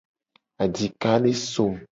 [0.63, 1.73] Adika le som.